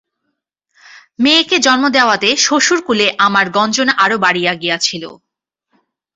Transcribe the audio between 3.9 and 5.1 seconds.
আরো বাড়িয়া গিয়াছিল।